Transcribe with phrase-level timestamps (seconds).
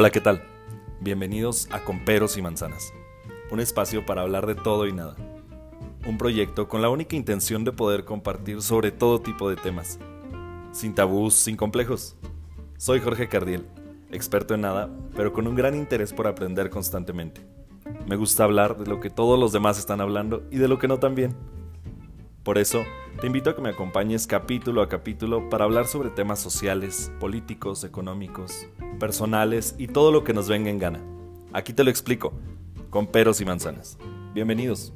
[0.00, 0.42] Hola, ¿qué tal?
[1.00, 2.94] Bienvenidos a Comperos y Manzanas,
[3.50, 5.14] un espacio para hablar de todo y nada.
[6.06, 9.98] Un proyecto con la única intención de poder compartir sobre todo tipo de temas,
[10.72, 12.16] sin tabús, sin complejos.
[12.78, 13.66] Soy Jorge Cardiel,
[14.10, 17.42] experto en nada, pero con un gran interés por aprender constantemente.
[18.06, 20.88] Me gusta hablar de lo que todos los demás están hablando y de lo que
[20.88, 21.36] no también.
[22.42, 22.84] Por eso,
[23.20, 27.84] te invito a que me acompañes capítulo a capítulo para hablar sobre temas sociales, políticos,
[27.84, 28.66] económicos,
[28.98, 31.04] personales y todo lo que nos venga en gana.
[31.52, 32.32] Aquí te lo explico,
[32.88, 33.98] con peros y manzanas.
[34.32, 34.94] Bienvenidos.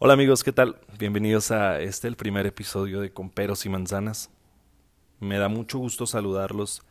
[0.00, 0.80] Hola amigos, ¿qué tal?
[0.98, 4.30] Bienvenidos a este, el primer episodio de Con peros y manzanas.
[5.20, 6.82] Me da mucho gusto saludarlos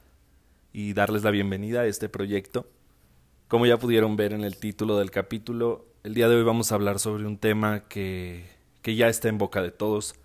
[0.72, 2.70] y darles la bienvenida a este proyecto.
[3.50, 6.76] Como ya pudieron ver en el título del capítulo, el día de hoy vamos a
[6.76, 8.46] hablar sobre un tema que,
[8.82, 10.16] que ya está en boca de todos,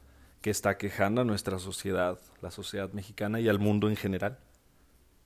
[0.41, 4.39] que está quejando a nuestra sociedad, la sociedad mexicana y al mundo en general.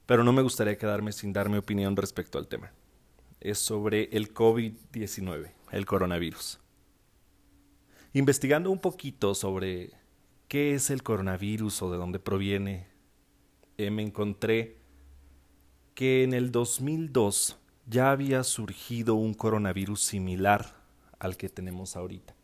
[0.07, 2.73] Pero no me gustaría quedarme sin dar mi opinión respecto al tema.
[3.41, 6.59] Es sobre el COVID-19, el coronavirus.
[8.13, 9.93] Investigando un poquito sobre
[10.49, 12.89] qué es el coronavirus o de dónde proviene,
[13.79, 14.79] eh, me encontré
[15.95, 17.60] que en el 2002
[17.91, 20.77] ya había surgido un coronavirus similar
[21.19, 22.35] al que tenemos ahorita,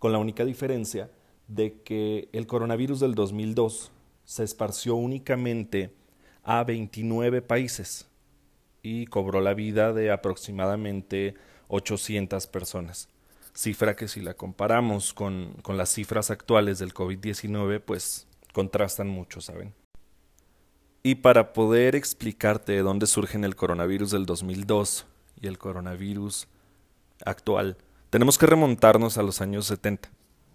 [0.00, 1.10] con la única diferencia
[1.46, 3.92] de que el coronavirus del 2002
[4.24, 5.94] se esparció únicamente
[6.42, 8.08] a 29 países
[8.82, 11.34] y cobró la vida de aproximadamente
[11.68, 13.08] 800 personas.
[13.54, 19.40] Cifra que si la comparamos con, con las cifras actuales del COVID-19, pues contrastan mucho,
[19.40, 19.72] ¿saben?
[21.02, 25.06] Y para poder explicarte de dónde surgen el coronavirus del 2002
[25.40, 26.46] y el coronavirus
[27.24, 27.78] actual,
[28.10, 30.10] tenemos que remontarnos a los años 70,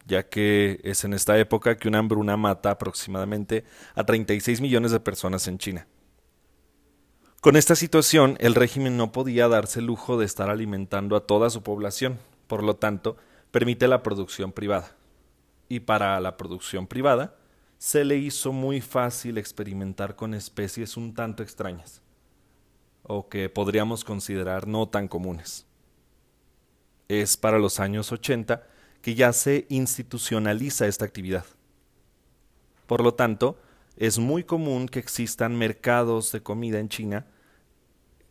[0.06, 3.64] ya que es en esta época que una hambruna mata aproximadamente
[3.96, 5.88] a 36 millones de personas en China.
[7.42, 11.50] Con esta situación, el régimen no podía darse el lujo de estar alimentando a toda
[11.50, 13.18] su población, por lo tanto,
[13.50, 14.96] permite la producción privada.
[15.70, 17.36] Y para la producción privada,
[17.78, 22.02] se le hizo muy fácil experimentar con especies un tanto extrañas,
[23.04, 25.66] o que podríamos considerar no tan comunes.
[27.08, 28.64] Es para los años 80
[29.02, 31.46] que ya se institucionaliza esta actividad.
[32.88, 33.60] Por lo tanto,
[33.98, 37.28] es muy común que existan mercados de comida en China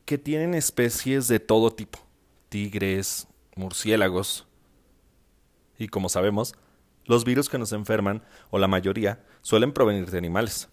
[0.04, 1.99] que tienen especies de todo tipo,
[2.49, 4.47] tigres, murciélagos.
[5.78, 6.54] Y como sabemos,
[7.06, 10.71] los virus que nos enferman, o la mayoría, suelen provenir de animales.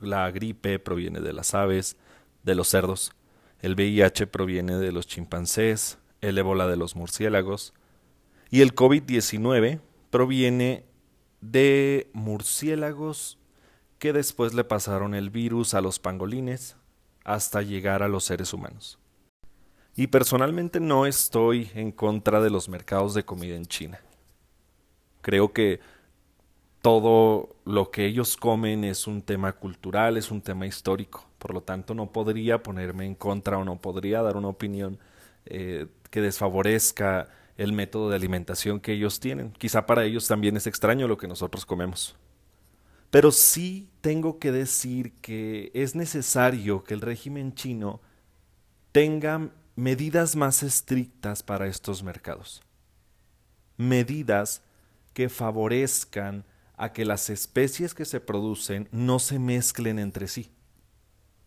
[0.00, 1.96] La gripe proviene de las aves,
[2.42, 3.12] de los cerdos,
[3.60, 7.72] el VIH proviene de los chimpancés, el ébola de los murciélagos,
[8.50, 10.84] y el COVID-19 proviene
[11.40, 13.38] de murciélagos
[14.00, 16.76] que después le pasaron el virus a los pangolines
[17.24, 18.98] hasta llegar a los seres humanos.
[19.94, 24.00] Y personalmente no estoy en contra de los mercados de comida en China.
[25.20, 25.80] Creo que
[26.82, 31.26] todo lo que ellos comen es un tema cultural, es un tema histórico.
[31.38, 34.98] Por lo tanto, no podría ponerme en contra o no podría dar una opinión
[35.46, 39.50] eh, que desfavorezca el método de alimentación que ellos tienen.
[39.52, 42.16] Quizá para ellos también es extraño lo que nosotros comemos.
[43.10, 48.00] Pero sí tengo que decir que es necesario que el régimen chino
[48.92, 52.62] tenga medidas más estrictas para estos mercados.
[53.76, 54.62] Medidas
[55.14, 56.44] que favorezcan
[56.78, 60.50] a que las especies que se producen no se mezclen entre sí,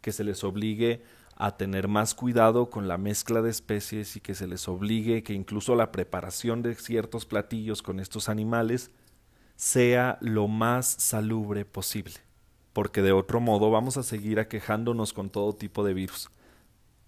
[0.02, 1.04] que se les obligue
[1.38, 5.34] a tener más cuidado con la mezcla de especies y que se les obligue que
[5.34, 8.92] incluso la preparación de ciertos platillos con estos animales
[9.56, 12.16] sea lo más salubre posible,
[12.74, 16.30] porque de otro modo vamos a seguir aquejándonos con todo tipo de virus.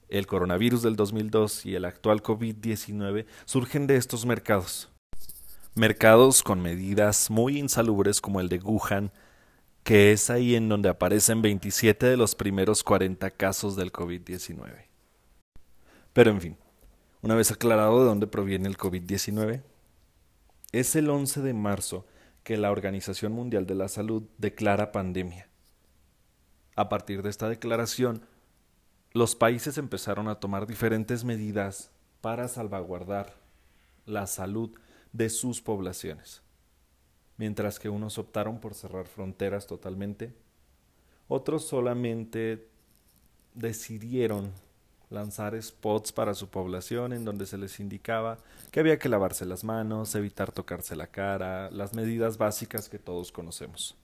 [0.07, 4.92] El coronavirus del 2002 y el actual COVID-19 surgen de estos mercados,
[5.75, 9.11] mercados con medidas muy insalubres como el de Wuhan,
[9.83, 14.85] que es ahí en donde aparecen 27 de los primeros 40 casos del COVID-19.
[16.13, 16.57] Pero en fin,
[17.21, 19.63] una vez aclarado de dónde proviene el COVID-19,
[20.71, 22.05] es el 11 de marzo
[22.43, 25.47] que la Organización Mundial de la Salud declara pandemia.
[26.75, 28.25] A partir de esta declaración,
[29.11, 31.91] los países empezaron a tomar diferentes medidas
[32.21, 33.35] para salvaguardar
[34.05, 34.71] la salud
[35.13, 36.41] de sus poblaciones.
[37.37, 40.33] Mientras que unos optaron por cerrar fronteras totalmente,
[41.27, 42.67] otros solamente
[43.53, 44.51] decidieron
[45.09, 48.39] lanzar spots para su población en donde se les indicaba
[48.71, 53.31] que había que lavarse las manos, evitar tocarse la cara, las medidas básicas que todos
[53.31, 53.95] conocemos.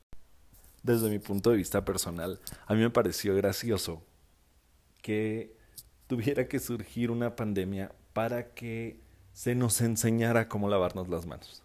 [0.81, 4.01] desde mi punto de vista personal, a mí me pareció gracioso
[5.01, 5.53] que
[6.07, 9.01] tuviera que surgir una pandemia para que
[9.39, 11.63] se nos enseñara cómo lavarnos las manos.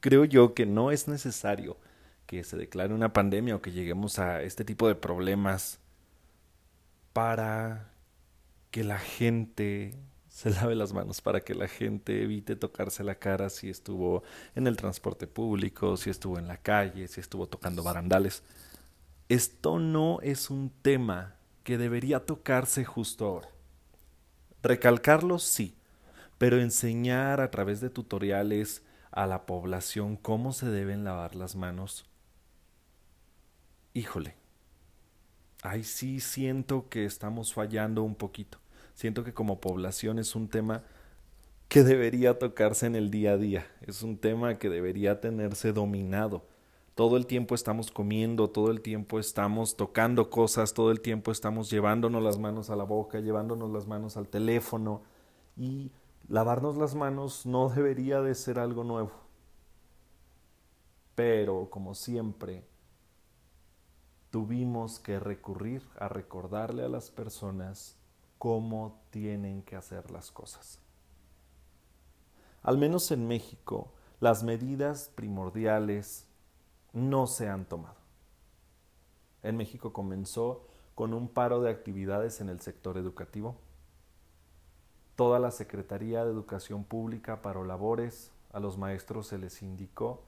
[0.00, 1.76] Creo yo que no es necesario
[2.24, 5.80] que se declare una pandemia o que lleguemos a este tipo de problemas
[7.12, 7.90] para
[8.70, 9.96] que la gente
[10.30, 14.22] se lave las manos, para que la gente evite tocarse la cara si estuvo
[14.54, 18.42] en el transporte público, si estuvo en la calle, si estuvo tocando barandales.
[19.28, 23.48] Esto no es un tema que debería tocarse justo ahora.
[24.62, 25.77] Recalcarlo sí,
[26.38, 32.06] pero enseñar a través de tutoriales a la población cómo se deben lavar las manos,
[33.92, 34.34] híjole,
[35.62, 38.58] ahí sí siento que estamos fallando un poquito.
[38.94, 40.84] Siento que como población es un tema
[41.68, 46.46] que debería tocarse en el día a día, es un tema que debería tenerse dominado.
[46.94, 51.70] Todo el tiempo estamos comiendo, todo el tiempo estamos tocando cosas, todo el tiempo estamos
[51.70, 55.02] llevándonos las manos a la boca, llevándonos las manos al teléfono
[55.56, 55.92] y
[56.28, 59.12] lavarnos las manos no debería de ser algo nuevo.
[61.14, 62.64] Pero, como siempre,
[64.30, 67.96] tuvimos que recurrir a recordarle a las personas
[68.38, 70.78] cómo tienen que hacer las cosas.
[72.62, 76.26] Al menos en México, las medidas primordiales
[76.92, 77.96] no se han tomado.
[79.42, 83.56] En México comenzó con un paro de actividades en el sector educativo.
[85.18, 90.22] Toda la Secretaría de Educación Pública paró labores, a los maestros se les indicó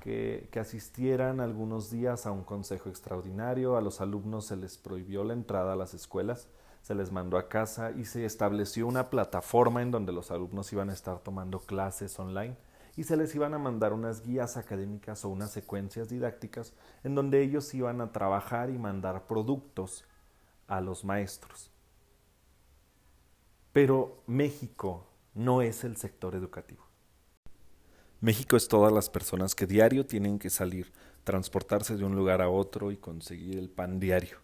[0.00, 5.34] que, asistieran algunos días a un consejo extraordinario, a los alumnos se les prohibió la
[5.34, 6.48] entrada a las escuelas,
[6.82, 10.90] se les mandó a casa y se estableció una plataforma en donde los alumnos iban
[10.90, 12.56] a estar tomando clases online
[12.96, 16.72] y se les iban a mandar unas guías académicas o unas secuencias didácticas
[17.04, 20.04] en donde ellos iban a trabajar y mandar productos
[20.66, 21.70] a los maestros.
[23.74, 26.86] Pero México no es el sector educativo.
[28.20, 30.92] México es todas las personas que diario tienen que salir,
[31.24, 34.38] transportarse de un lugar a otro y conseguir el pan diario.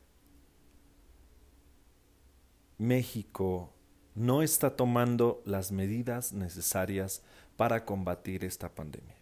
[2.76, 3.72] México
[4.16, 7.22] no está tomando las medidas necesarias
[7.56, 9.19] para combatir esta pandemia.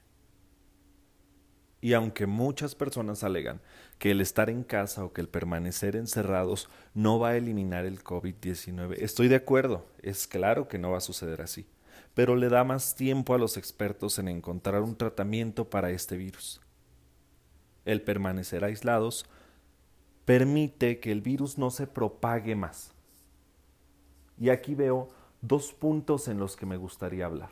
[1.81, 3.61] Y aunque muchas personas alegan
[3.99, 8.03] que el estar en casa o que el permanecer encerrados no va a eliminar el
[8.03, 11.67] COVID-19, estoy de acuerdo, es claro que no va a suceder así
[12.19, 16.61] pero le da más tiempo a los expertos en encontrar un tratamiento para este virus.
[17.85, 19.25] El permanecer aislados
[20.25, 22.93] permite que el virus no se propague más.
[24.37, 25.11] Y aquí veo
[25.43, 27.51] dos puntos en los que me gustaría hablar.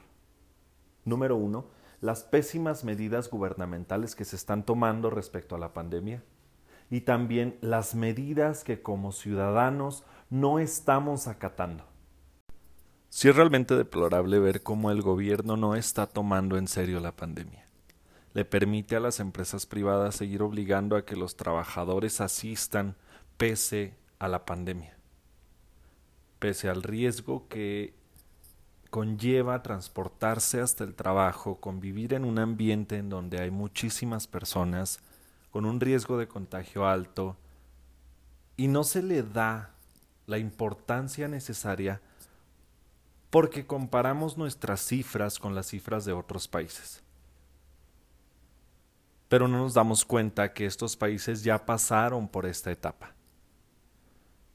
[1.04, 1.66] Número uno,
[2.06, 6.22] las pésimas medidas gubernamentales que se están tomando respecto a la pandemia
[6.88, 11.84] y también las medidas que como ciudadanos no estamos acatando.
[13.08, 17.66] Sí es realmente deplorable ver cómo el gobierno no está tomando en serio la pandemia.
[18.34, 22.94] Le permite a las empresas privadas seguir obligando a que los trabajadores asistan
[23.36, 24.96] pese a la pandemia,
[26.38, 27.94] pese al riesgo que
[28.96, 35.00] conlleva transportarse hasta el trabajo, convivir en un ambiente en donde hay muchísimas personas,
[35.50, 37.36] con un riesgo de contagio alto,
[38.56, 39.74] y no se le da
[40.26, 42.00] la importancia necesaria
[43.28, 47.02] porque comparamos nuestras cifras con las cifras de otros países.
[49.28, 53.12] Pero no nos damos cuenta que estos países ya pasaron por esta etapa.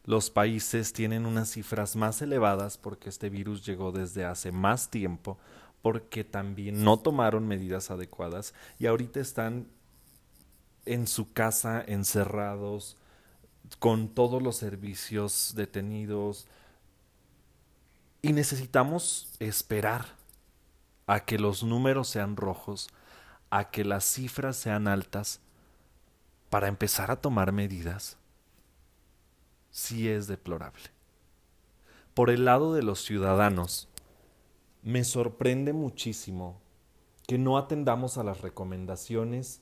[0.04, 5.38] Los países tienen unas cifras más elevadas porque este virus llegó desde hace más tiempo,
[5.82, 9.68] porque también no tomaron medidas adecuadas y ahorita están
[10.86, 12.98] en su casa encerrados
[13.80, 16.48] con todos los servicios detenidos,
[18.22, 20.06] y necesitamos esperar
[21.08, 22.90] a que los números sean rojos,
[23.50, 25.40] a que las cifras sean altas,
[26.50, 28.18] para empezar a tomar medidas.
[29.72, 30.84] Sí es deplorable.
[32.14, 33.88] Por el lado de los ciudadanos,
[34.84, 36.62] me sorprende muchísimo
[37.28, 39.62] que no atendamos a las recomendaciones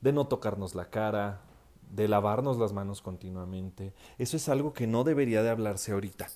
[0.00, 1.42] de no tocarnos la cara,
[1.90, 3.92] de lavarnos las manos continuamente.
[4.16, 6.28] Eso es algo que no debería de hablarse ahorita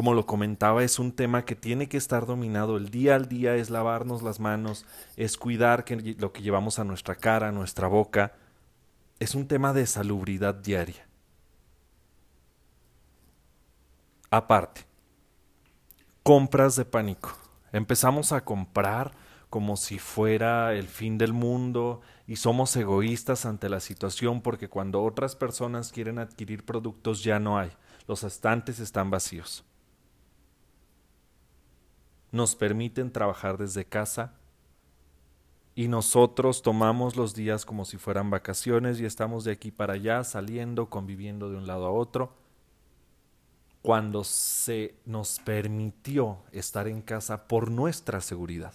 [0.00, 3.56] como lo comentaba, es un tema que tiene que estar dominado el día al día,
[3.56, 7.88] es lavarnos las manos, es cuidar que lo que llevamos a nuestra cara, a nuestra
[7.88, 8.32] boca.
[9.18, 11.06] Es un tema de salubridad diaria.
[14.30, 14.86] Aparte,
[16.22, 17.32] compras de pánico.
[17.72, 19.10] Empezamos a comprar
[19.48, 25.02] como si fuera el fin del mundo y somos egoístas ante la situación porque cuando
[25.02, 27.72] otras personas quieren adquirir productos ya no hay,
[28.06, 29.64] los estantes están vacíos.
[32.30, 34.34] Nos permiten trabajar desde casa
[35.74, 40.22] y nosotros tomamos los días como si fueran vacaciones y estamos de aquí para allá
[40.22, 42.38] saliendo, conviviendo de un lado a otro
[43.82, 48.74] cuando se nos permitió estar en casa por nuestra seguridad.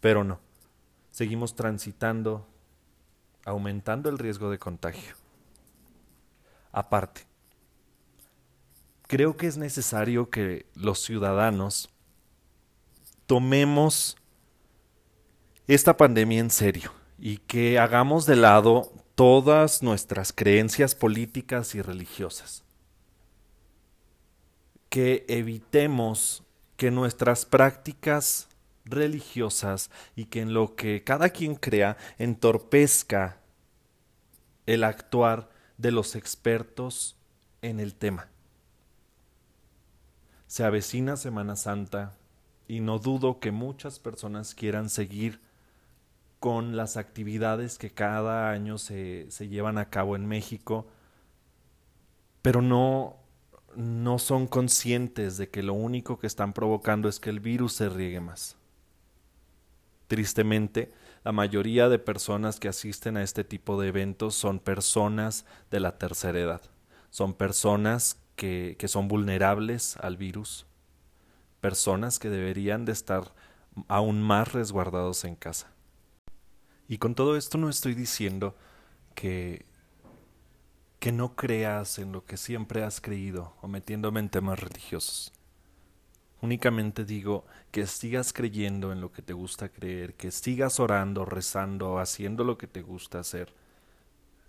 [0.00, 0.38] Pero no,
[1.10, 2.46] seguimos transitando,
[3.44, 5.14] aumentando el riesgo de contagio.
[6.70, 7.22] Aparte,
[9.08, 11.90] creo que es necesario que los ciudadanos
[13.26, 14.16] tomemos
[15.66, 22.67] esta pandemia en serio y que hagamos de lado todas nuestras creencias políticas y religiosas
[24.88, 26.44] que evitemos
[26.76, 28.48] que nuestras prácticas
[28.84, 33.38] religiosas y que en lo que cada quien crea entorpezca
[34.66, 37.16] el actuar de los expertos
[37.62, 38.28] en el tema.
[40.46, 42.16] Se avecina Semana Santa
[42.66, 45.40] y no dudo que muchas personas quieran seguir
[46.40, 50.86] con las actividades que cada año se, se llevan a cabo en México,
[52.42, 53.16] pero no
[53.76, 57.88] no son conscientes de que lo único que están provocando es que el virus se
[57.88, 58.56] riegue más.
[60.08, 60.92] Tristemente,
[61.24, 65.98] la mayoría de personas que asisten a este tipo de eventos son personas de la
[65.98, 66.62] tercera edad,
[67.10, 70.66] son personas que, que son vulnerables al virus,
[71.60, 73.34] personas que deberían de estar
[73.88, 75.72] aún más resguardados en casa.
[76.88, 78.56] Y con todo esto no estoy diciendo
[79.14, 79.66] que
[80.98, 85.32] que no creas en lo que siempre has creído o metiéndome en temas religiosos.
[86.40, 91.98] Únicamente digo que sigas creyendo en lo que te gusta creer, que sigas orando, rezando,
[91.98, 93.52] haciendo lo que te gusta hacer,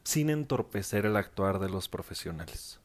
[0.04, 2.80] sin entorpecer el actuar de los profesionales.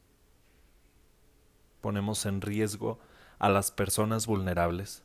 [1.81, 2.99] Ponemos en riesgo
[3.37, 5.03] a las personas vulnerables,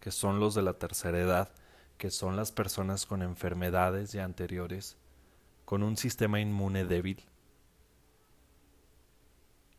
[0.00, 1.52] que son los de la tercera edad,
[1.96, 4.96] que son las personas con enfermedades ya anteriores,
[5.64, 7.24] con un sistema inmune débil,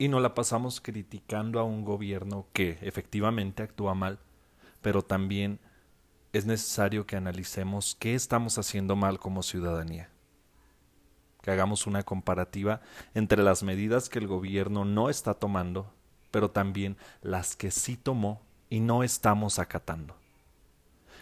[0.02, 4.18] y no la pasamos criticando a un gobierno que efectivamente actúa mal,
[4.82, 5.60] pero también
[6.34, 10.10] es necesario que analicemos qué estamos haciendo mal como ciudadanía.
[11.44, 12.82] Que hagamos una comparativa
[13.14, 15.94] entre las medidas que el gobierno no está tomando,
[16.32, 18.42] pero también las que sí tomó
[18.72, 20.16] y no estamos acatando.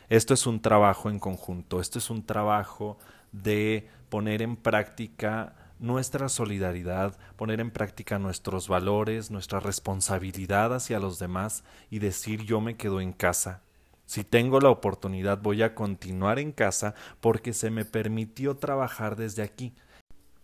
[0.07, 2.97] Esto es un trabajo en conjunto, esto es un trabajo
[3.33, 11.19] de poner en práctica nuestra solidaridad, poner en práctica nuestros valores, nuestra responsabilidad hacia los
[11.19, 13.61] demás y decir yo me quedo en casa.
[14.05, 19.43] Si tengo la oportunidad voy a continuar en casa porque se me permitió trabajar desde
[19.43, 19.73] aquí.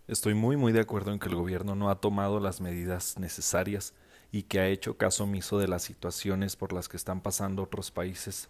[0.08, 3.92] Estoy muy muy de acuerdo en que el gobierno no ha tomado las medidas necesarias
[4.32, 7.90] y que ha hecho caso omiso de las situaciones por las que están pasando otros
[7.90, 8.48] países.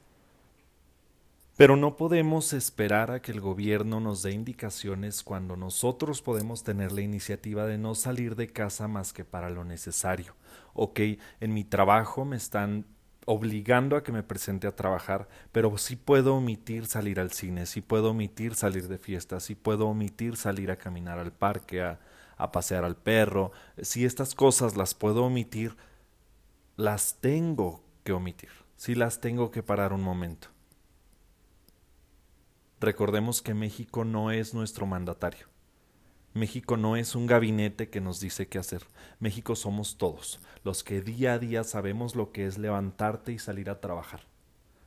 [1.57, 6.93] Pero no podemos esperar a que el gobierno nos dé indicaciones cuando nosotros podemos tener
[6.93, 10.35] la iniciativa de no salir de casa más que para lo necesario.
[10.75, 11.01] Ok,
[11.41, 12.85] en mi trabajo me están
[13.25, 17.81] obligando a que me presente a trabajar, pero sí puedo omitir salir al cine, sí
[17.81, 22.01] puedo omitir salir de fiesta, sí puedo omitir salir a caminar al parque, a,
[22.37, 23.51] a pasear al perro.
[23.81, 25.75] Si estas cosas las puedo omitir,
[26.77, 30.56] las tengo que omitir, si las tengo que parar un momento.
[32.79, 35.47] Recordemos que México no es nuestro mandatario.
[36.35, 38.83] México no es un gabinete que nos dice qué hacer.
[39.19, 43.71] México somos todos, los que día a día sabemos lo que es levantarte y salir
[43.71, 44.27] a trabajar,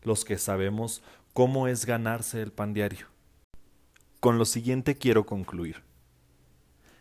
[0.03, 1.01] los que sabemos
[1.33, 3.07] cómo es ganarse el pan diario.
[4.19, 5.81] Con lo siguiente quiero concluir.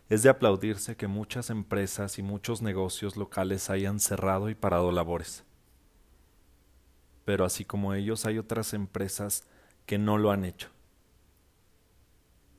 [0.09, 5.43] Es de aplaudirse que muchas empresas y muchos negocios locales hayan cerrado y parado labores.
[7.25, 9.43] Pero así como ellos hay otras empresas
[9.85, 10.71] que no lo han hecho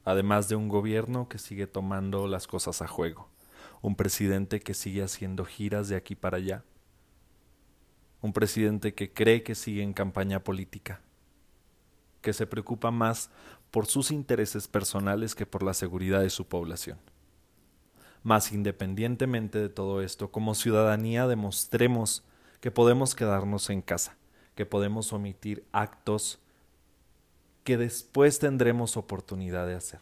[0.04, 3.28] además de un gobierno que sigue tomando las cosas a juego,
[3.83, 6.64] un presidente que sigue haciendo giras de aquí para allá,
[8.21, 11.00] un presidente que cree que sigue en campaña política,
[12.21, 13.30] que se preocupa más
[13.71, 16.99] por sus intereses personales que por la seguridad de su población.
[18.23, 22.25] Mas independientemente de todo esto, como ciudadanía demostremos
[22.61, 24.19] que podemos quedarnos en casa,
[24.54, 26.40] que podemos omitir actos
[27.64, 30.00] que después tendremos oportunidad de hacer.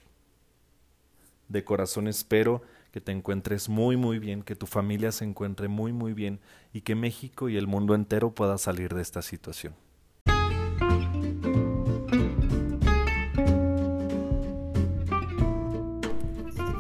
[1.49, 2.63] De corazón espero
[2.93, 6.41] que te encuentres muy muy bien, que tu familia se encuentre muy muy bien
[6.73, 9.75] y que México y el mundo entero pueda salir de esta situación.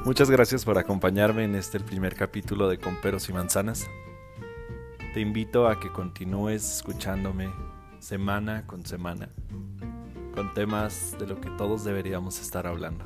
[0.04, 3.87] Muchas gracias por acompañarme en este primer capítulo de Comperos y Manzanas.
[5.12, 7.50] Te invito a que continúes escuchándome
[8.00, 9.28] semana con semana
[10.35, 13.04] con temas de lo que todos deberíamos estar hablando.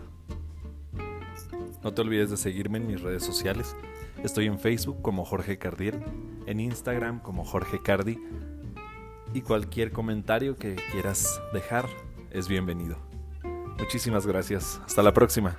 [1.83, 3.76] No te olvides de seguirme en mis redes sociales.
[4.23, 5.99] Estoy en Facebook como Jorge Cardier,
[6.47, 8.19] en Instagram como Jorge Cardi
[9.35, 11.88] y cualquier comentario que quieras dejar
[12.31, 12.97] es bienvenido.
[13.79, 14.81] Muchísimas gracias.
[14.87, 15.57] Hasta la próxima.